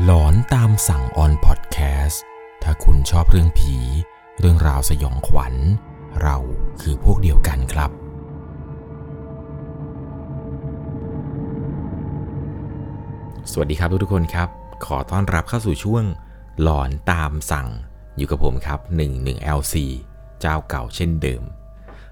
[0.00, 2.22] หลอนตามสั่งออนพอดแคสต์
[2.62, 3.76] ถ้าคุณชอบเรื่องผี
[4.38, 5.54] เรื่องราวสยองขวัญ
[6.22, 6.36] เรา
[6.80, 7.90] คือพวกเดียวกันครับ
[13.50, 14.48] สวัสดีครับทุกๆคนครับ
[14.86, 16.04] ขอต้อนรับเข้าสู่ช่วง
[16.62, 17.68] หลอนตามสั่ง
[18.16, 19.74] อยู่กับผมครับ 11LC
[20.40, 21.42] เจ้าเก่าเช่นเดิม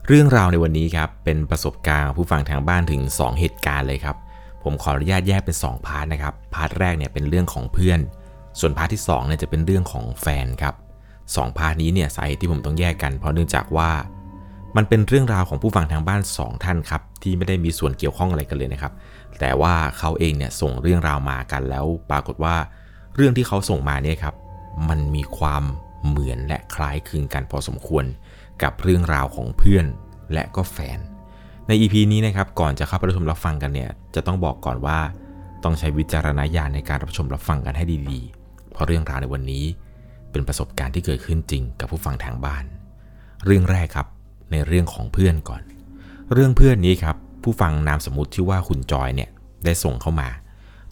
[0.07, 4.17] เรื่องราวในวันนี้ครับ เป็นประสบการณ์ผู้ฟังทางบ้านถึง 2 เหตุการณ์เลยครับ
[4.65, 8.01] ผมขออนุญาตแยกเป็น2 part นะครับ part แรกเนี่ยเป็นเรื่องของเพื่อน
[8.61, 10.75] ส่วน part ที่2เนี่ยจะเป็นเรื่องของแฟนครับ
[11.37, 13.91] สอง part นี้เนี่ยสาเหตุที่ผมต้องแยกกัน เพราะเนื่องจากว่า
[14.77, 18.93] มันเป็นเรื่องราวของผู้ฟังทางบ้าน 2 ท่านครับที่ไม่ได้มีส่วนเกี่ยวข้องอะไรกันเลยนะครับ
[19.41, 22.57] แต่ว่าเขาเองเนี่ยส่งเรื่องราวมากันแล้ว ปรากฏว่า
[23.15, 24.35] เรื่องที่เขาส่งมาเนี่ยครับ
[24.89, 25.63] มันมีความ
[26.07, 28.05] เหมือนและคล้ายคลึงกันพอสมควร
[28.63, 29.87] กับเรื่องราวของเพื่อน
[30.33, 30.99] และก็แฟน
[31.71, 34.99] ใน EP นี้นะครับก่อนจะเข้าไปรับชมรับฟังกันเนี่ยจะต้องบอกก่อนว่า
[35.65, 39.65] ต้องใช้วิจารณญาณในการรับชมรับฟังกันให้ดีๆ เพราะเรื่องราวในวันนี้
[40.31, 42.65] เป็นประสบการณ์ที่เกิดขึ้นจริงกับผู้ฟังทางบ้าน
[43.45, 44.07] เรื่องแรกครับ
[44.53, 45.63] ในเรื่องของเพื่อนก่อน
[46.33, 49.31] เรื่องเพื่อนนี้ครับผู้ฟังนามสมมติที่ว่าคุณจอยเนี่ย
[49.65, 50.29] ได้ส่งเข้ามา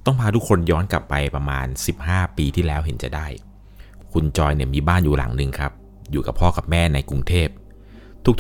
[0.04, 1.66] ต้องพาทุกคนย้อนกลับไปประมาณ
[2.02, 3.26] 15 ปีที่แล้วเห็นจะได้
[4.12, 5.72] คุณจอยเนี่ยมีบ้านอยู่หลังหนึ่งครับ
[6.12, 7.48] อยู่กับพ่อกับแม่ในกรุงเทพ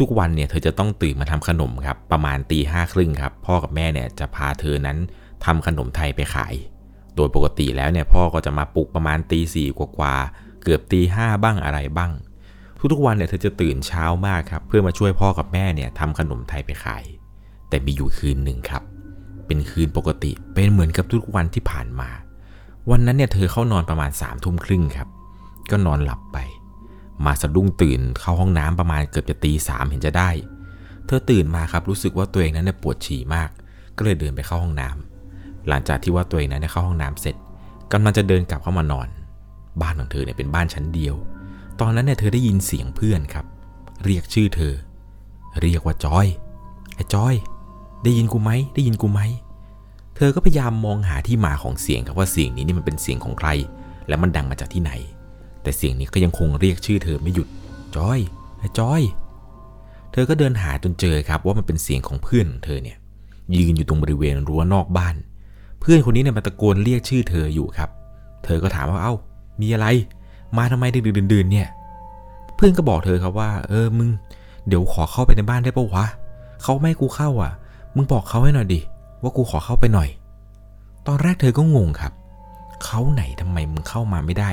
[0.00, 4.98] ทุกๆ วันเนี่ยเธอจะต้องตื่นมาทำขนมครับประมาณตีห้าครึ่งครับพ่อกับแม่เนี่ยจะพาเธอนั้น
[5.44, 6.54] ทำขนมไทยไปขาย
[7.16, 12.12] โดยปกติแล้วเนี่ยพ่อก็จะมาปลุกประมาณตีสี่กว่าๆเกือบตีห้าบ้างอะไรบ้าง
[12.92, 17.04] ทุกๆวันเนี่ยเธอจะตื่นเช้ามากครับเพื่อมาช่วยพ่อกับแม่เนี่ยทำขนมไทยไปขาย
[17.68, 18.82] แต่มีอยู่คืนหนึ่งครับ
[19.46, 22.10] เป็นคืนปกติเป็นเหมือนกับทุกวันที่ผ่านมา
[22.90, 25.08] วันนั้นเนี่ยเธอเข้านอนประมาณ3ามทุ่มครึ่งครับ
[25.70, 26.38] ก็นอนหลับไป
[27.24, 30.30] มาสะดุ้งตื่นเข้าห้องน้ำประมาณเกือบจะตีสามเห็นจะได้
[31.06, 33.50] เธอตื่นมาครับรู้สึกว่าตัวเองนั้นเนี่ยปวดฉี่มาก
[33.96, 37.36] ก็เลยเดินไปเข้าห้องน้ำหลังจากที่ว่าตัวเองนั้นเข้าห้องน้ำเสร็จ
[37.92, 39.08] กำลังจะเดินกลับเข้ามานอน
[39.80, 41.14] บ้านของเธอเนี่ยเป็นบ้านชั้นเดียว
[41.80, 43.46] ตอนนั้นเนี่ยเธอได้ยินเสียงเพื่อนครับ
[44.04, 44.74] เรียกชื่อเธอ
[45.60, 46.26] เรียกว่าจอย
[46.94, 47.34] ไอ้จอย
[48.04, 49.20] ได้ยินกูไหมได้ยินกูไหม
[50.16, 53.48] เธอก็พยายามมองหาที่มาของเสียงครับว่าเสียงนี้นี่มันเป็นเสียงของใคร
[54.08, 54.92] และมันดังมาจากที่ไหน
[55.68, 57.48] แต่เสียงนี้ก็ยังคงเรียกชื่อเธอไม่หยุด
[57.96, 58.20] จอย
[58.58, 59.02] ไอ้จอย
[60.12, 62.96] เธอก็เดินหาจนเจอครับว่ามันเป็นเสียงของเพื่อนของเธอเนี่ย
[63.56, 65.14] ยืนอยู่ตรงบริเวณรั้วนอกบ้าน
[65.80, 67.90] เพื่อนคนนี้เนี่ยมันตะโกนเรียกชื่อเธออยู่ครับ
[68.44, 69.14] เธอก็ถามว่าเอ้า
[69.60, 69.86] มีอะไร
[70.56, 71.68] มาทำไมดึกดื่นเนี่ย
[72.54, 74.08] เพื่อนก็บอกเธอครับว่า เออมึง
[74.68, 76.06] เดี๋ยวขอเข้าไปในบ้านได้ปะวะ
[76.62, 77.52] เขาไม่กูเข้าอะ
[77.94, 78.80] มึงบอกเขาให้หน่อยดิ
[79.22, 80.08] ว่ากูขอเข้าไปหน่อย
[81.06, 82.12] ตอนแรกเธอก็งงครับ
[82.84, 84.50] เขาไหนทำไมมึงเข้ามาไม่ได้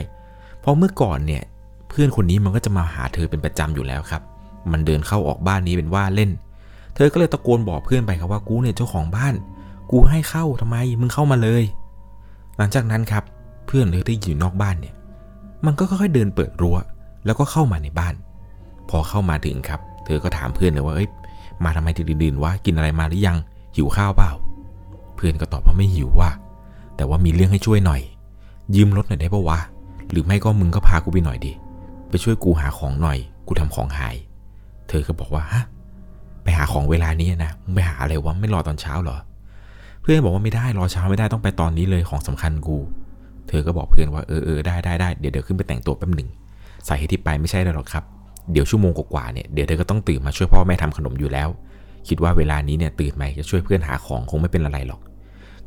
[0.66, 1.44] เพราะเมื่อก่อนเนี่ย
[1.90, 4.22] เพื่อนคนนี้มันก็จะมาหาเธอเป็นประจำอยู่แล้วครับ
[4.72, 6.32] มันเดินเข้าออกบ้านนี้เป็นว่าเล่น
[6.96, 9.34] เธอก็เลยตะโกนบอกเพื่อนไปครับว่ากูเนี่ยเจ้าของบ้าน
[9.92, 11.64] กูให้เข้าทำไมมึงเข้ามาเลย
[12.58, 13.24] หลังจากนั้นครับ
[13.68, 14.94] เพื่อนเธอที่อยู่นอกบ้านเนี่ย
[15.66, 16.78] มันก็ค่อยๆเดินเปิดรั้ว
[17.26, 18.14] แล้วก็เข้ามาในบ้าน
[18.90, 21.10] พอเข้ามาถึงครับ เธอก็ถามเพื่อนเลยว่าเอ้ย
[21.64, 23.38] มาทำไมดึกดื่นวะกินอะไรมาหรือยัง
[23.76, 24.32] หิวข้าวเปล่า
[25.16, 26.32] เพื่อนก็ตอบว่าไม่หิวว่ะ
[26.96, 28.02] แต่ว่ามีเรื่องให้ช่วยหน่อย
[28.76, 29.60] ยืมรถหน่อยได้ปะวะ
[30.12, 31.54] หรือไม่ก็มึงก็พากูไปหน่อยดิ
[32.10, 33.18] ไปช่วยกูหาของหน่อย
[33.48, 34.16] กูทำของหาย
[34.90, 35.64] เธอก็บอกว่าฮะ
[36.44, 39.18] ไปหาของเวลานี้นะ มึงไปหาอะไรวะ ไม่รอตอนเช้าเหรอ
[40.02, 42.78] เพื่อนบอกว่าไม่ได้รอเช้าไม่ได้ต้องไปตอนนี้เลยของสำคัญกู
[43.48, 46.30] เธอก็บอกเพื่อนว่าเออเออได้ได้ได้เดี๋ยวเดี๋ยวขึ้นไปแต่งตัวแป๊บหนึ่ง
[46.88, 48.04] สาเหตุที่ไปไม่ใช่หรอกครับ
[48.52, 51.50] เดี๋ยวชั่วโมงกว่าๆเนี่ยเดี๋ยวเธอก็ต้องตื่นมาช่วยพ่อแม่ทำขนมอยู่แล้ว
[52.08, 55.02] คิดว่าเวลานี้เนี่ยตื่นมาจะช่วยเพื่อนหาของคงไม่เป็นอะไรหรอก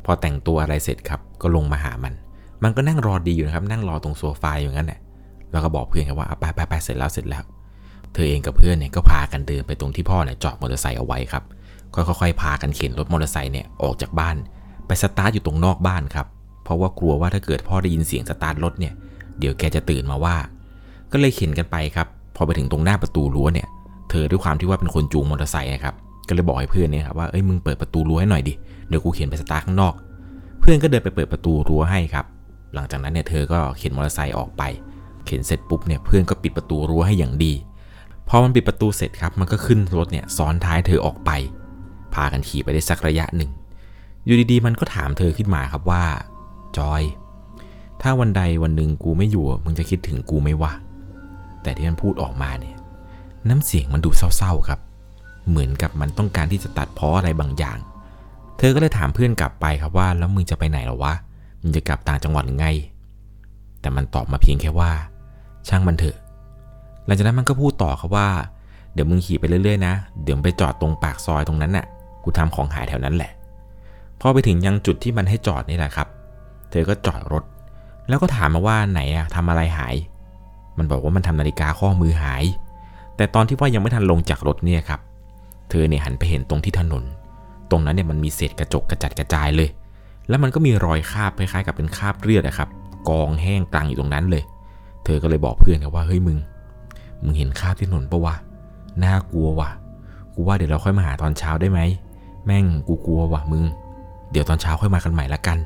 [0.05, 2.13] พอแต่งตัวอะไรเสร็จครับก็ลงมาหามัน
[2.63, 4.99] มันก็นั่งรอดีอยู่นะครับ นั่งรอตรงโซฟาอย่างนั้นแหละ
[5.51, 7.43] แล้วก็บอกเพื่อนครับว่าไปไปไปเสร็จแล้วเสร็จแล้ว
[8.13, 11.43] เธอเองกับเพื่อนเนี่ยก็พากันเดินไปตรงที่พ่อเนี่ยจอดมอเตอร์ไซค์เอาไว้ครับ
[11.93, 14.35] ก็ค่อยๆพากันเข็นรถมอเตอร์ไซค์เนี่ยออกจากบ้าน
[14.87, 16.27] ไปสตาร์ทอยู่ตรงนอกบ้านครับ
[16.63, 18.93] เพราะว่ากลัวว่าถ้าเกิดพ่อได้ยินเสียงสตาร์ทรถเนี่ย
[19.39, 20.35] เดี๋ยวแกจะตื่นมาว่า
[21.11, 23.67] ก็เลยเข็นกันไปครับ พอไปถึงตรงหน้าประตูรั้วเนี่ย
[24.09, 25.95] เธอด้วยความที่ว่าเป็นคนจูงมอเตอร์ไซค์ครับ
[26.27, 28.53] ก็เลยบอกให้เพื่อนเนี่ยครับว่า เอ้ยมึงเปิดประตูรั้วให้หน่อยดิ
[28.87, 29.93] เดี๋ยวกูเข็นไปสตาร์ทข้างนอก
[30.59, 32.25] เพื่อนก็เดินไปเปิดประตูรั้วให้ครับ
[32.73, 34.63] หลังจากนั้นเนี่ยเธอก็เข็นมอเตอร์ไซค์ออกไป
[35.25, 37.53] เข็นเสร็จปุ๊บเนี่ยเพื่อนก็ปิดประตูรั้วให้อย่างดี
[38.29, 41.31] พอมันปิดประตูเสร็จครับมันก็ขึ้นรถเนี่ยซ้อนท้ายเธอออกไป
[42.13, 43.49] พากันขี่ไปได้สักระยะหนึ่ง
[44.25, 46.03] อยู่ดีๆ มันก็ถามเธอขึ้นมาครับว่า
[46.77, 47.01] จอย
[48.01, 50.71] ถ้าวันใดวันหนึ่งกูไม่อยู่มึงจะคิดถึงกูไหมวะ
[51.63, 52.75] แต่ที่มันพูดออกมาเนี่ย
[53.49, 54.79] น้ำเสียงมันดูเศร้าๆครับ
[55.49, 57.77] เหมือนกับมันต้องการที่จะตัดพ้ออะไรบางอย่าง
[58.57, 61.13] เธอก็เลยถามเพื่อนกลับไปครับว่าแล้วมึงจะไปไหนหรอวะ
[61.75, 62.67] จะกลับต่างจังหวัดหรือไง
[63.81, 64.91] แต่มันตอบมาเพียงแค่ว่า
[65.67, 66.17] ช่างมันเถอะ
[67.05, 68.27] หลังจากนั้นมันก็พูดต่อครับว่า
[68.93, 71.85] เดี๋ยวมึงขี่ไปเรื่อยๆนะ เดี๋ยวไปจอดตรงปากซอยตรงนั้นน่ะ
[72.23, 73.31] กูทำของหายแถวนั้นแหละ
[74.19, 76.07] พอไปถึงยังจุดที่มันให้จอดนี่แหละครับ
[76.71, 77.43] เธอก็จอดรถ
[78.07, 79.95] แล้วก็ถามมาว่าไหนอะทำอะไรหาย
[80.77, 82.43] มันบอกว่ามันทำนาฬิกาข้อมือหาย
[83.15, 84.99] แต่ตอนที่ว่ายังไม่ทันลงจากรถเนี่ยครับ
[85.69, 87.03] เธอเนี่ยหันไปเห็นตรงที่ถนน
[87.71, 89.69] ตรงนั้นเนี่ยมันมีเศษกระจกกระจัดกระจายเลย
[90.29, 92.69] แล้วมันก็มีรอยคราบคล้ายๆกับเป็นคราบเลือดนะครับ
[93.09, 94.43] กองแห้งกลางอยู่ตรงนั้นเลย
[95.03, 96.37] เธอก็เลยบอกเพื่อนครับว่าเฮ้ยมึง
[97.23, 98.35] มึงเห็นคราบที่ถนนปะวะ
[99.03, 99.69] น่ากลัวว่ะ
[100.33, 101.79] กูว่าเดี๋ยวเราค่อยมาหาตอนเช้าได้ไหม
[102.45, 103.63] แม่งกูกลัวว่ะมึง
[104.31, 105.57] เดี๋ยวตอนเช้าค่อยมากันใหม่ละกัน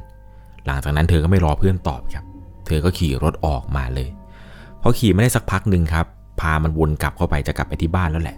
[0.65, 2.25] หลังจากนั้นเธอก็ไม่รอเพื่อนตอบครับ
[2.65, 4.09] เธอก็ขี่รถออกมาเลย
[4.81, 6.05] พอขี่ไม่ได้สักพักหนึ่งครับ
[6.39, 8.37] พามันวนกลับเข้าไปจะกลับไปที่บ้านแล้วแหละ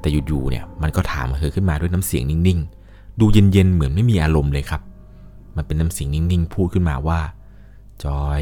[0.00, 4.80] แต่อยู่ๆเนี่ยมันก็ถามเธอขึ้นมาด้วยน้ำเสียงนิ่งๆ ดูเย็นๆเหมือนไม่มีอารมณ์เลยครับ
[5.56, 7.20] มันเป็นน้ำเสียงนิ่งๆ พูดขึ้นมาว่า
[8.04, 8.40] จอย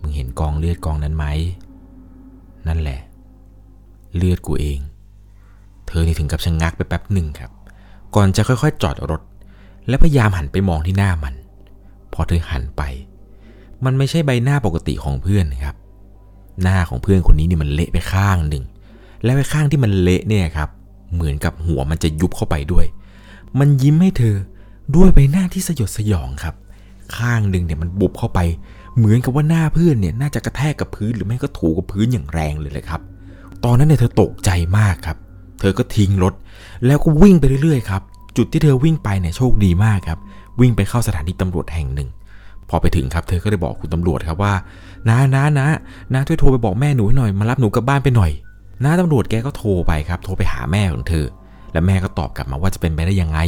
[0.00, 1.24] มึงเห็นกองเลือดกองนั้นไหม
[2.68, 3.00] นั่นแหละ
[4.16, 4.78] เลือดกูเอง
[5.86, 7.50] เธอนี่ถึงกับชะงงักไปแป๊บหนึ่งครับ
[8.14, 9.22] ก่อนจะค่อยๆ จอดรถ
[9.88, 11.34] และพยายามหันไปมองที่หน้ามัน
[12.12, 12.82] พอเธอหันไป
[13.84, 15.76] มันไม่ใช่ใบหน้าปกติของเพื่อนครับ
[16.62, 18.64] หน้าของเพื่อนคนนี้นี่มันเละไปข้างหนึ่ง
[19.22, 20.68] และไปข้างที่มันเละเนี่ยครับ
[21.14, 22.86] เหมือนกับหัวมันจะยุบเข้าไปด้วย
[23.58, 24.36] มันยิ้มให้เธอ
[24.96, 26.54] ด้วยใบหน้าที่สยดสยองครับ
[27.16, 28.40] ข้างหนึ่งเนี่ยมันบุบเข้าไป
[28.96, 33.00] เหมือนกับว่าหน้าเพื่อนเนี่ยน่าจะกระแทกกับพื้นหรือไม่ก็ถูกับพื้นอย่างแรงเลยเลยครับ
[33.64, 35.16] ตอนนั้นเนี่ยเธอตกใจมากครับ
[35.60, 36.34] เธอก็ทิ้งรถ
[36.86, 38.02] แล้วก็วิ่งไปเรื่อยๆครับ
[38.36, 40.18] จุดที่เธอวิ่งไปเนี่ยโชคดีมากครับ
[40.60, 42.08] วิ่งไปเข้าสถานีตำรวจแห่งหนึ่ง
[42.68, 44.54] พอไปถึงครับเธอก็ได้บอกคุณตำรวจครับว่า
[45.08, 45.66] น้าน้าน้า
[46.12, 48.30] น้าช่วยโทรไปบอกแม่หนูหน่อยมารับหนูกลับบ้านไปหน่อย
[48.84, 51.24] น้าตำรวจแกก็โทรไปครับ โทรไปหาแม่ของเธอ
[51.72, 53.38] และแม่ก็ตอบกลับมาว่าจะเป็นไปได้ยังไง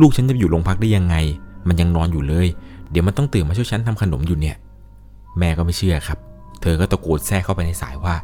[0.00, 1.16] ลูกฉันจะอยู่โรงพักได้ยังไง
[1.68, 2.46] มันยังนอนอยู่เลย
[2.90, 4.56] เดี๋ยวมันต้องตื่นมาช่วยฉันทำขนมอยู่เนี่ย
[5.38, 6.18] แม่ก็ไม่เชื่อครับ
[6.62, 8.14] เธอก็ตะโกนแทรกเข้าไปในสายว่า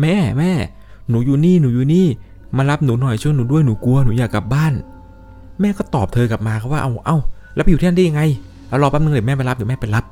[0.00, 0.52] แม่แม่
[1.08, 2.06] หนูอยู่นี่หนูอยู่นี่
[2.56, 4.74] มารับหนูหน่อยช่วยหนูด้วยหนูกลัวหนูอยากกลับบ้าน
[5.60, 7.16] แม่ก็ตอบเธอกลับมาครับว่าเอาเอา
[7.54, 8.22] แล้วไปอยู่ที่นั่นได้ยังไง
[8.68, 10.04] แล้วรอแป๊บนึงเดี๋ยวแม่ไปรับเดี๋ยวแม่ไปรับ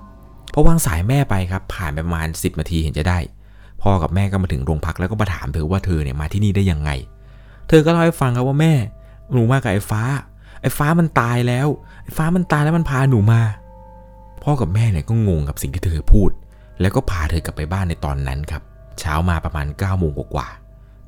[0.52, 3.18] พอวางสายแม่ไปครับ ผ่านไปประมาณ 10 นาทีเห็นจะได้
[3.82, 6.90] พ่อกับแม่ก็มาถึงโรงพักแล้วก็มาถามเธอว่าเธอเนี่ยมาที่นี่ได้ยังไง
[7.68, 8.72] เธอก็เล่าให้ฟังครับว่าแม่
[9.32, 10.02] หนูมากับไอ้ฟ้า
[10.60, 11.68] ไอ้ฟ้ามันตายแล้ว
[12.02, 13.42] ไอ้ฟ้ามันตายแล้วมันพาหนูมา
[14.42, 16.30] พ่อกับแม่เนี่ยก็งงกับสิ่งที่เธอพูด
[16.80, 18.62] แล้วก็พาเธอกลับไปบ้านในตอนนั้นครับ
[19.00, 20.48] เช้ามาประมาณ9ก้าโมงกว่า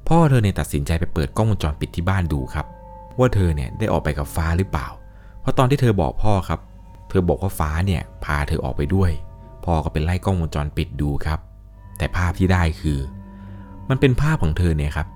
[0.09, 2.67] พ่อเธอเนี่ยตัดสินใจไปเปิดกล้องวงจรปิดที่บ้านดูครับ
[3.19, 4.89] ว่าเธอเนี่ยได้ออกไปกับฟ้าหรือเปล่า
[5.41, 6.61] เพราะตอนที่เธอบอกพ่อครับ
[7.09, 9.11] เธอบอกว่าฟ้าเนี่ยพาเธอออกไปด้วย
[9.65, 11.39] พ่อก็ไปไล่กล้องวงจรปิดดูครับ
[11.99, 12.99] แต่ภาพที่ได้คือ
[13.89, 15.09] มันเป็นภาพของเธอเนี่ยครับ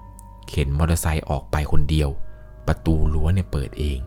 [0.48, 2.08] เข็นมอเตอร์ไซค์ออกไปคนเดียว
[2.66, 3.98] ประตูรั้วเนี่ยเปิดเอง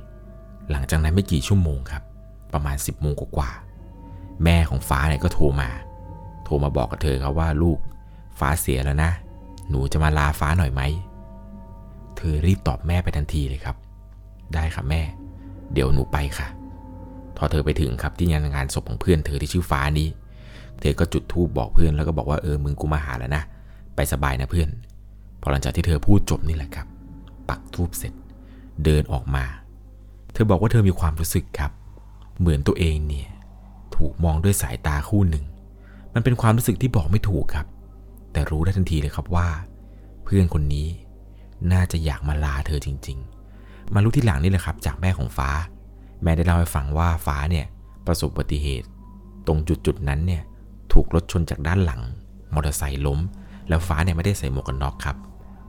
[0.71, 2.03] หลังจากนั้นไม่กี่ชั่วโมงครับ
[2.53, 5.69] ประมาณ 10บโมงกว่าๆแม่ของฟ้าเนี่ยก็โทรมา
[6.45, 7.79] โทรมาบอกกับเธอครับว่าลูก
[8.39, 9.11] ฟ้าเสียแล้วนะ
[9.69, 10.81] หนูจะมาลาฟ้าหน่อยไหม
[12.17, 13.75] เธอรีบตอบแม่ไปทันทีเลยครับ
[14.53, 15.01] ได้ค่ะแม่
[15.73, 16.47] เดี๋ยวหนูไปค่ะ
[17.37, 20.07] พอเธอไปถึงครับที่งานงานศพของเพื่อนเธอที่ชื่อฟ้านี้
[20.81, 23.43] เธอก็จุดธูปบอกเพื่อนแล้วก็บอกว่าเออมึงกูมาหาแล้วนะ
[23.95, 24.69] ไปสบายนะเพื่อน
[25.41, 26.87] พอหลังจากที่เธอพูดจบนี่แหละครับ
[27.49, 28.13] ปักธูปเสร็จ
[28.83, 29.45] เดินออกมา
[30.35, 31.71] เธอบอกว่าเธอมีความรู้สึกครับ
[32.39, 33.29] เหมือนตัวเองเนี่ย
[33.95, 35.45] ถูกมองด้วยสายตาคู่หนึ่ง
[36.13, 37.65] มันเป็นความรู้สึกที่บอกไม่ถูกครับ
[38.31, 39.47] แต่รู้ได้ทันทีเลยครับว่า
[40.23, 40.87] เพื่อนคนนี้
[41.71, 43.17] น่าจะอยากมาลาเธอจริง
[43.55, 45.49] ๆ มารู้ที่หลังนี่แหละครับ จากแม่ของฟ้า
[46.23, 47.65] แม่ได้เล่าให้ฟังว่าฟ้าเนี่ย
[48.07, 48.87] ประสบอุบัติเหตุ
[49.47, 50.43] ตรงจุดจุดๆนั้นเนี่ย
[50.93, 52.01] ถูกรถชนจากด้านหลัง
[52.53, 53.19] มอเตอร์ไซค์ล้ม
[53.69, 55.17] แล้วฟ้าเนี่ยไม่ได้ใส่หมวกกันน็อกครับ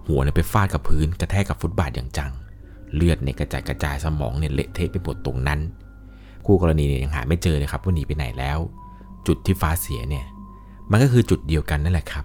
[0.06, 2.32] หัวเนี่ยไปฟาดกับพื้นกระแทกกับฟุตบาทอย่างจัง
[2.94, 5.60] เลือดเนี่ยกระจายกระจายสมองเนี่ยเละเทะไปหมดตรงนั้น
[6.46, 8.58] คู่กรณีเนี่ยยังหาไม่เจอเลยครับว่าหนีไปไหนแล้ว
[9.26, 10.26] จุดที่ฟ้าเสียเนี่ย
[10.90, 12.24] มันก็คือจุดเดียวกันนั่นแหละครับ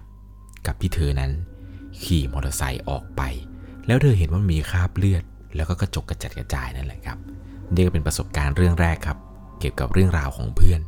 [0.66, 1.30] กับที่เธอนั้น
[2.02, 3.22] ขี่มอเตอร์ไซค์ออกไป
[3.86, 5.24] แล้วเธอเห็นว่ามีคราบเลือด
[5.56, 7.18] แล้วก็กระจกกระจัดกระจายนั่นแหละครับ
[7.74, 9.18] นี่ก็เป็นประสบการณ์เรื่องแรกครับ
[9.60, 10.80] เกี่ยวกับเรื่องราวของเพื่อน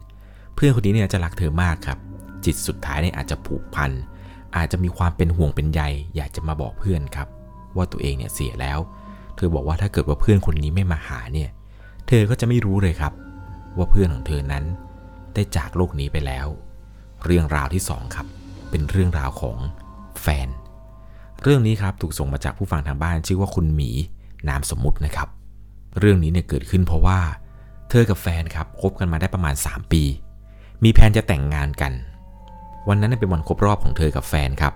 [0.55, 1.99] เพื่อนคนนี้เนี่ยจะรักเธอมากครับ
[2.45, 3.91] จิตสุดท้ายเนี่ยอาจจะผูกพัน
[4.57, 5.83] อาจจะมีความเป็นห่วงเป็นใย
[6.17, 7.29] อยากจะมาบอกเพื่อนครับ
[7.77, 8.79] ว่าตัวเองเนี่ยเสียแล้ว
[9.37, 11.51] เธอบอกว่าถ้าเกิดว่าเพื่อนคนนี้ไม่มาหาเนี่ย
[12.09, 13.13] เธอก็จะไม่รู้เลยครับ
[13.77, 14.65] ว่าเพื่อนของเธอนั้น
[15.35, 16.47] ได้จากโลกนี้ไปแล้ว
[17.25, 18.27] เรื่องราวที่สองครับ
[18.71, 19.59] เป็นเรื่องราวของ
[20.23, 20.49] แฟน
[21.43, 23.91] เรื่องนี้ครับถูกส่งมาจากผู้ฟังทางบ้านชื่อว่าคุณหมี
[24.49, 25.29] นามสมมุตินะครับ
[25.99, 27.19] เรื่องนี้เนี่ยเกิดขึ้นเพราะว่า
[27.91, 30.03] เธอกับแฟนครับคบกันมาได้ประมาณ 3 ปี
[30.85, 31.93] มีแผนจะแต่งงานกัน
[32.89, 34.75] วันนั้นเนยเป็นวันครบรอบของเธอกับแฟนครับ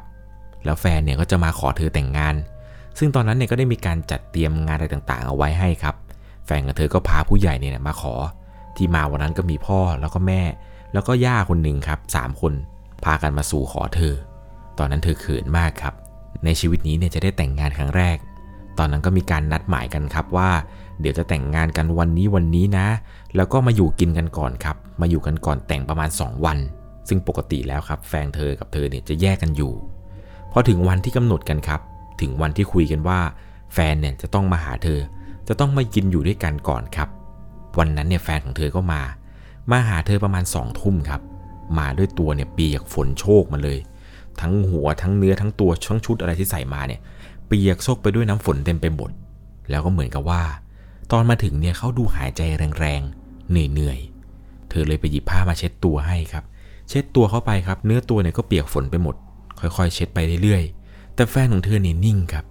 [0.64, 2.34] แล้วแฟนเนี่ยก็จะมาขอเธอแต่งงาน
[2.98, 5.94] ซึ่งตอนนั้นเนี่ยก็ได้มีการจัดเตรียมงานอะไรต่างๆ เอาไว้ให้ครับ
[6.46, 8.14] แฟนกับเธอก็พาผู้ใหญ่เนี่ยมาขอ
[8.76, 10.42] ที่มาวันนั้นก็มีพ่อแล้วก็แม่
[10.92, 12.52] แล้วก็ย่าคนหนึ่งครับสามคน
[13.04, 14.14] พากันมาสู่ขอเธอ
[14.78, 15.94] ตอนนั้นเธอเขินมากครับ
[16.44, 18.16] ในชีวิตนี้เนี่ยจะได้แต่งงานครั้งแรก
[18.78, 20.50] ตอนนั้นก็มีการนัดหมายกันครับว่า
[21.00, 22.86] เดี๋ยวจะแต่งงานกันวันนี้วันนี้นะ
[23.36, 26.58] แล้วก็มาอยู่กินกันก่อนครับ มาอยู่กันก่อนแต่งประมาณ 2 วัน
[27.08, 29.72] ซึ่งปกติแล้วครับ แฟนเธอกับเธอเนี่ยจะแยกกันอยู่
[30.52, 31.80] พอถึงวันที่กำหนดกันครับ
[32.20, 33.20] ถึงวันที่คุยกันว่า
[33.74, 35.00] แฟนเนี่ยจะต้องมาหาเธอ
[35.48, 37.08] จะต้องมากินอยู่ด้วยกันก่อนครับ
[37.78, 39.02] วันนั้นเนี่ยแฟนของเธอก็มา
[39.70, 41.20] มาหาเธอประมาณสองทุ่มครับ
[41.78, 43.78] มาด้วยตัวเนี่ยเปียกฝนโชกมาเลย
[44.40, 47.00] ทั้งหัวทั้งเนื้อทั้งตัวช่องชุดอะไรที่ใส่มาเนี่ย
[47.46, 49.10] เปียกโชกไปด้วยน้ำฝนเต็มไปหมด
[49.70, 50.42] แล้วก็เหมือนกับว่า
[51.12, 52.42] ตอนมาถึงเนี่ยเขาดูหายใจ
[52.80, 56.44] แรงๆเหนื่อยๆเธอเลยไปหยิบผ้ามาเช็ดตัวให้ครับ
[56.88, 59.14] เช็ดตัวเข้าไปครับ เนื้อตัวเนี่ยก็เปียกฝนไปหมด
[59.60, 60.77] ค่อยๆ เช็ดไปเรื่อยๆ
[61.18, 62.44] แต่แฟนของเธอเนี่ยนิ่งครับ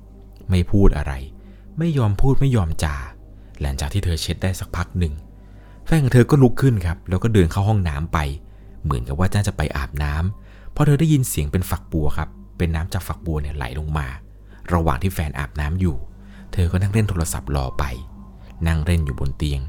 [0.50, 1.14] ไม่พูดอะไร
[1.78, 2.96] ไม่ยอมพูดไม่ยอมจา
[3.62, 5.14] หลังจากที่เธอเช็ดได้สักพักหนึ่ง
[5.86, 8.18] แฟนของเธอก็ลุกขึ้นครับ แล้วก็เดินเข้าห้องน้ำไป
[8.84, 14.08] เหมือนกับว่าน่าจะไปอาบน้ำเพราะเธอได้ยินเสียงเป็นฝักบัวครับ เป็นน้ำจากฝักบัวเนี่ยไหลลงมา
[14.74, 15.96] ระหว่างที่แฟนอาบน้ำอยู่
[16.54, 17.84] เธอก็นั่งเล่นโทรศัพท์รอไป
[18.68, 19.62] นั่งเล่นอยู่บนเตียง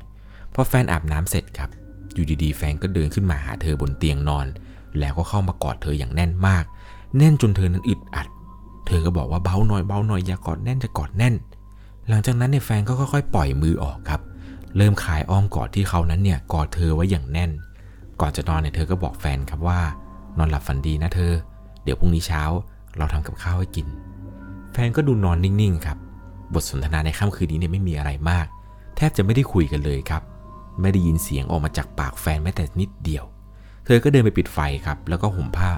[0.54, 1.70] พอแฟนอาบน้ำเสร็จครับ
[2.14, 4.46] อยู่ดีๆ แฟนก็เดินขึ้นมาหาเธอบนเตียงนอน
[4.98, 6.64] แล้วก็เข้ามากอดเธออย่างแน่นมาก
[7.16, 8.28] แน่นจนเธอนั้นอึดอัด
[8.88, 11.34] เธอก็บอกว่าเบาหน่อยเบาหน่อยอย่ากอดแน่นจะกอดแน่น
[12.08, 14.20] หลังจากนั้นเนี่ยแฟนก็ค่อยๆ ปล่อยมือออกครับ
[14.76, 17.50] เริ่มคลายอ้อมกอดที่เขานั้นเนี่ยกอดเธอไว้อย่างแน่น
[18.20, 19.80] ก่อนจะนอนเนี่ยเธอก็บอกแฟนครับว่า
[20.38, 21.32] นอนหลับฝันดีนะเธอ
[21.84, 22.42] เดี๋ยวพรุ่งนี้เช้า
[22.98, 23.86] เราทำกับข้าวให้กิน
[24.72, 25.98] แฟนก็ดูนอนนิ่งๆครับ
[26.54, 28.46] บทสนทนาในค่ำคืนนี้เนี่ยไม่มีอะไรมาก
[28.96, 30.22] แทบจะไม่ได้คุยกันเลยครับ
[30.80, 33.24] ไม่ได้ยินเสียงออกมาจากปากแฟนแม้แต่นิดเดียว
[33.84, 35.70] เธอก็เดินไปปิดไฟครับ แล้วก็ห่มผ้า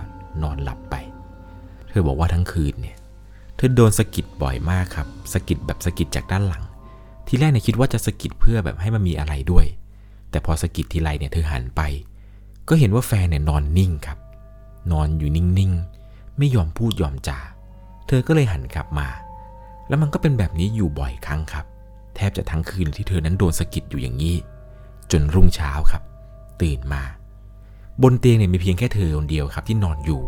[0.43, 0.95] นอนหลับไป
[1.91, 2.97] เธอบอกว่าทั้งคืนเนี่ย
[3.61, 6.65] เธอโดนสะกิดบ่อยมากครับสะกิดแบบสะกิดจากด้านหลัง
[7.27, 9.67] ทีแรกเนี่ยคิดว่าจะสะกิดเพื่อแบบให้มันมีอะไรด้วย
[10.31, 11.81] แต่พอสะกิดทีไรเนี่ยเธอหันไป
[12.69, 14.19] ก็เห็นว่าแฟนเนี่ยนอนนิ่งครับ
[14.93, 17.39] นอนอยู่นิ่งๆ ไม่ยอมพูดยอมจา
[18.07, 19.09] เธอก็เลยหันกลับมา
[19.89, 21.65] แล้วมันก็เป็นแบบนี้อยู่บ่อยครั้งครับ
[22.17, 24.37] แทบจะทั้งคืนที่เธอนั้นโดนสะกิดอยู่อย่างนี้
[25.11, 26.03] จนรุ่งเช้าครับ
[26.63, 27.03] ตื่นมา
[28.03, 30.23] บนเตียงเนี่ยมีเพียงแค่เธอคนเดียวครับที่นอนอยู่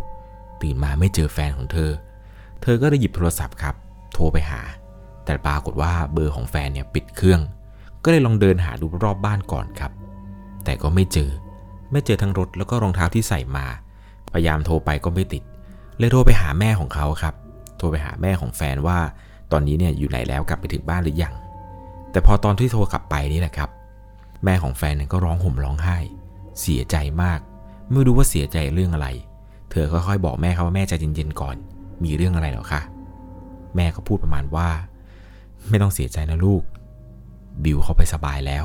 [0.62, 1.90] ตื่นมาไม่เจอแฟนของเธอ
[2.62, 3.74] เธอก็เลยหยิบโทรศัพท์ครับ
[4.14, 4.60] โทรไปหา
[5.24, 7.40] แต่ปรากฏว่าเบอร์ของแฟนเนี่ยปิดเครื่อง
[8.04, 9.92] ก็เลยลองเดินหาดูรอบบ้านก่อนครับ
[10.64, 11.30] แต่ก็ไม่เจอ
[11.92, 13.66] ไม่เจอทั้งรถแล้วก็รองเท้าที่ใส่มา
[14.32, 15.42] พยายามโทรไปก็ไม่ติด
[15.98, 17.34] เลยโทรไปหาแม่ของเขาครับ
[17.78, 18.98] โทรไปหาแม่ของแฟนว่า
[19.52, 21.34] ตอนนี้เนี่ยอยู่ไหนแล้วกลับไปถึงบ้านหรือยัง
[22.10, 23.70] แต่พอตอนที่โทรกลับไปนี่แหละครับ
[24.44, 25.98] แม่ของแฟนเนี่ยก็ร้องห่มร้องไห้
[26.60, 27.40] เสียใจมาก
[27.90, 29.08] ไม่รู้ว่าเสียใจเรื่องอะไร
[29.70, 31.56] เธอค่อยๆบอกแม่ครับว่าแม่ใจเย็นๆก่อน
[32.04, 32.82] มีเรื่องอะไรหรอคะ
[33.76, 34.68] แม่ก็พูดประมาณว่า
[35.68, 36.62] ไม่ต้องเสียใจนะลูก
[37.64, 38.58] บิวเขาไปสบายแล้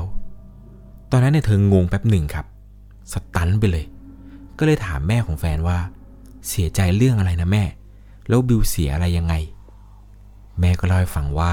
[1.10, 2.46] ตอนนั้นเนี่ยเธองงแป๊บหนึ่งครับ
[3.12, 3.84] สตันไปเลย
[4.58, 5.78] ก็เลยถามแม่ของแฟนว่า
[6.48, 7.64] เสียใจเรื่องอะไรนะแม่
[8.28, 9.34] แล้วบิวเสียอะไรยังไง
[10.60, 11.52] แม่ก็เล่าให้ฟังว่า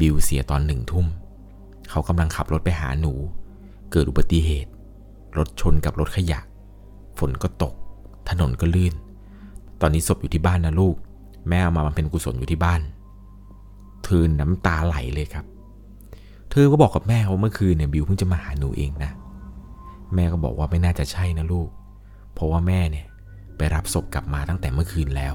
[0.00, 1.06] บิวเสียตอนหนึ่งทุ่ม
[1.90, 3.12] เขากำลังขับรถไปหาหนู
[3.90, 4.70] เกิดอุบัติเหตุ
[5.38, 6.40] รถชนกับรถขยะ
[7.18, 7.74] ฝนก็ตก
[8.28, 8.94] ถนนก็ลื่น
[9.86, 10.96] ตอนนี้ศพอยู่ที่บ้านนะลูก
[11.48, 12.80] แม่เอามาบำเพ็ญกุศลอยู่ที่บ้าน
[14.04, 15.44] เธอน้ำตาไหลเลยครับ
[16.50, 19.10] เธอก็บอกกับแม่ว่าเมื่อคืนเนี่ยบิวเพิ่งจะมาหาหนูเองนะ
[20.14, 21.68] แม่ก็บอกว่าไม่น่าจะใช่นะลูก
[22.34, 23.06] เพราะว่าแม่เนี่ย
[23.56, 25.34] ไปรับศพกลับมาตั้งแต่เมื่อคืนแล้ว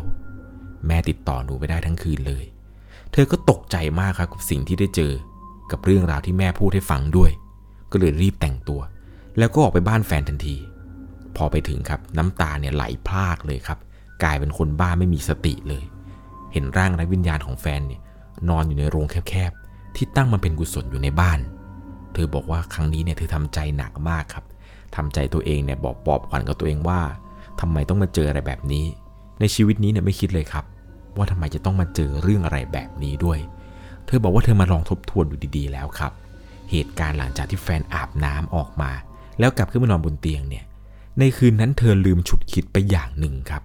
[0.88, 2.46] แม่ติดต่อหนูไปได้ทั้งคืนเลย
[3.12, 5.14] เธอก็ตกใจมากครับกับสิ่งที่ได้เจอ
[5.72, 7.32] กับเรื่องราวที่แม่พูดให้ฟังด้วย
[7.92, 8.82] ก็เลยรีบแต่งตัว
[9.38, 10.56] แล้วก็ออกไปบ้านแฟนทันที
[11.36, 13.80] พอไปถึงครับน้ำตาเนี่ยไหลพากเลยครับ
[14.24, 15.84] กลายเป็นคนบ้าไม่มีสติเลย
[16.54, 18.02] เห็นร่างไร้วิญญาณของแฟนเนี่ย
[18.50, 21.40] นอนอยู่ในโรงแคบๆ ที่ตั้งมันเป็นกุศลอยู่ในบ้าน
[22.14, 24.46] เธอบอกว่าครั้งนี้เนี่ยเธอทำใจหนักมากครับ
[24.96, 27.00] ทำใจตัวเองเนี่ยบอกปลอบขวัญกับตัวเองว่า
[27.60, 28.86] ทำไมต้องมาเจออะไรแบบนี้
[29.40, 30.66] ในชีวิตนี้เนี่ยไม่คิดเลยครับ
[31.18, 33.40] ว่าทำไมจะต้องมาเจอเรื่องอะไรแบบนี้ด้วย
[34.06, 36.12] เธอบอกว่าเธอมาลองทบทวนดูดีๆ แล้วครับ
[36.72, 38.92] เหตุการณ์หลังจากที่แฟนอาบน้ำออกมา
[39.40, 40.66] แล้วกลับขึ้นมานอนบนเตียงเนี่ย
[41.20, 43.64] ในคืนนั้นเธอลืมฉุดคิดไปอย่างหนึ่งครับ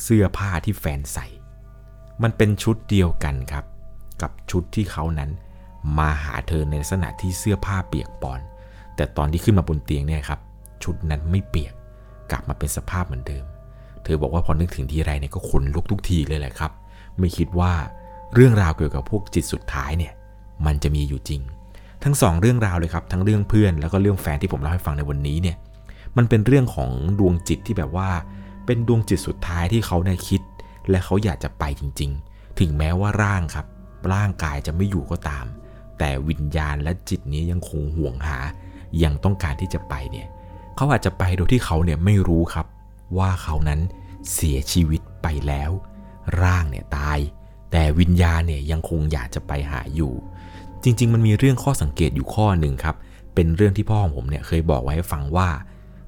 [0.00, 1.26] เสื้อผ้าที่แฟนใส่
[2.22, 3.64] มันเป็นชุดเดียวกันครับ
[4.22, 5.30] กับชุดที่เขานั้น
[5.98, 8.40] มาหาเธอในลักษณะที่เสื้อผ้าเปียกปอน
[8.96, 10.40] แต่ตอนที่ขึ้นมาบนเตียงเนี่ยครับ
[10.84, 11.74] ชุดนั้นไม่เปียก
[12.30, 13.44] กลับมาเป็นสภาพเหมือนเดิม
[14.04, 16.72] เธอบอกว่าพอนึกถึงทีไรเนี่ยก็ขนลุกทุกทีเลยแหละครับ
[17.18, 17.72] ไม่คิดว่า
[18.34, 20.12] เรื่องราวเกี่ยวกับพวกจิตสุดท้ายเนี่ย
[20.66, 21.42] มันจะมีอยู่จริง
[22.04, 25.56] ทั้งสองเรื่องราวเลยครับ ทั้งเรื่องเพื่อนแล้วก็เรื่องแฟนที่ผมเล่าให้ฟังในวันนี้เนี่ย
[26.16, 28.08] มันเป็นเรื่องของดวงจิตที่แบบว่า
[28.66, 30.42] เป็นดวงจิตสุดท้ายที่เขาได้คิด
[30.90, 33.66] และเขาอยากจะไปจริง ๆ ถึงแม้ว่าร่างครับ
[34.12, 35.44] ร่างกายจะไม่อยู่ก็ตาม
[35.98, 38.38] แต่วิญญาณและจิตนี้ยังคงห่วงหา
[39.02, 40.28] ยังต้องการที่จะไปเนี่ย
[40.76, 42.66] เขาอาจจะไปโดยที่เขาเนี่ยไม่รู้ครับ
[43.18, 43.80] ว่าเขานั้น
[44.32, 45.70] เสียชีวิตไปแล้ว
[46.42, 47.18] ร่างเนี่ยตาย
[47.72, 50.12] แต่วิญญาณเนี่ยยังคงอยากจะไปหาอยู่
[50.82, 52.96] จริง ๆ มันมีเรื่องข้อสังเกตอยู่ข้อหนึ่งครับ
[53.34, 55.48] เป็นเรื่องที่พ่อของผมเนี่ยเคยบอกไว้ให้ฟังว่า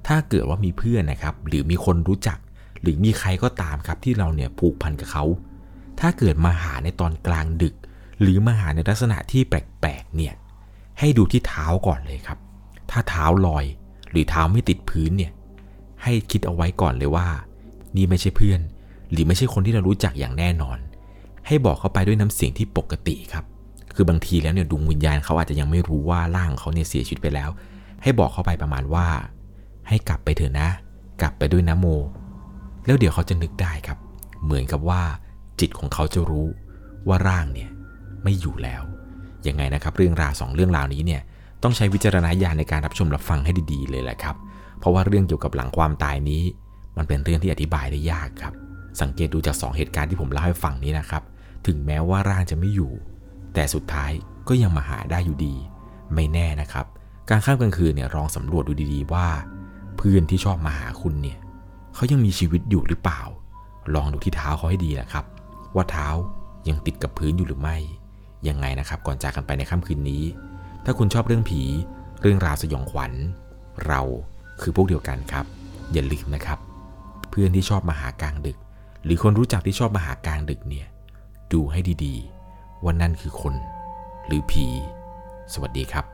[0.06, 2.38] ถถ้าเกิดว่ามีเพื่อนนะครับ หรือมีคนรู้จัก
[2.85, 5.25] หรือมีใครก็ตามครับที่เราเนี่ยผูกพันกับเขา
[6.00, 7.75] ถ้าเกิดมาหาในตอนกลางดึก
[8.21, 10.35] หรือมาหาในลักษณะที่แปลกๆเนี่ย
[10.99, 12.38] ให้ดูที่เท้าก่อนเลยครับ
[12.91, 13.64] ถ้าเท้าลอย
[14.11, 15.33] หรือเท้าไม่ติดพื้นเนี่ย
[16.03, 17.26] ให้คิดเอาไว้ก่อนเลยว่า
[17.97, 18.61] นี่ไม่ใช่เพื่อน
[19.11, 20.79] หรือไม่ใช่คนที่เรารู้จักอย่างแน่นอน
[21.47, 23.45] ให้บอกเขาไปด้วยน้ำเสียงที่ปกติครับ
[23.95, 27.50] คือบางทีแล้วเนี่ยดวงวิญญาณเขาอาจจะยังไม่รู้ว่าร่างเขาเนี่ยเสียชีวิตไปแล้ว
[28.03, 29.07] ให้บอกเขาไปประมาณว่า
[29.88, 30.69] ให้กลับไปเถอะนะ
[31.21, 31.87] กลับไปด้วยนะโม
[32.87, 33.99] แล้วเดี๋ยวเขาจะนึกได้ครับ
[34.45, 35.03] เหมือนกับว่า
[35.61, 36.47] จิตของเขาจะรู้
[37.09, 37.71] ว่าร่างเนี่ย
[38.23, 38.83] ไม่อยู่แล้ว
[39.47, 41.23] ยังไงนะครับ เรื่องราวสองเรื่องราวนี้เนี่ย
[41.62, 44.37] ต้องใช้วิจารณญาณในการรับชมรับฟังให้ดีๆเลยแหละครับ
[44.79, 46.43] เพราะว่าเรื่องเกี่ยวกับหลังความตายนี้
[46.97, 48.55] มันเป็นเรื่องที่อธิบายได้ยากครับ
[49.00, 51.23] สังเกตดูจากสองเหตุการณ์ที่ผมเล่าให้ฟังนี้นะครับ
[51.67, 52.93] ถึงแม้ว่าร่างจะไม่อยู่
[53.55, 54.11] แต่สุดท้าย
[54.49, 55.55] ก็ยังมาหาได้อยู่ดี
[56.14, 56.87] ไม่แน่นะครับ
[57.31, 59.26] การข้ามกลางคืนเนี่ยลองสำรวจดูดีๆว่า
[59.97, 61.38] เพื่อนที่ชอบมาหาคุณเนี่ย
[61.94, 63.22] เขายังมีชีวิตอยู่หรือเปล่า
[63.94, 65.24] ลองดูที่เท้าเขาให้ดีนะครับ
[65.74, 66.08] ว่าเท้า
[66.68, 67.76] ยังติดกับพื้นอยู่หรือไม่
[68.48, 70.22] ยังไงนะครับ ก่อนจากกันไปในค่ำคืนนี้
[70.84, 71.60] ถ้าคุณชอบเรื่องผี
[72.20, 73.12] เรื่องราวสยองขวัญ
[73.86, 74.00] เรา
[74.60, 75.44] คือพวกเดียวกันครับ
[75.92, 76.58] อย่าลืมนะครับ
[77.30, 78.58] เพื่อนที่ชอบมาหากลางดึก
[79.04, 80.86] หรือคนรู้จักที่ชอบมาหากลางดึกเนี่ย
[81.52, 83.54] ดูให้ดีๆว่านั่นคือคน
[84.26, 84.66] หรือผี
[85.52, 86.13] สวัสดีครับ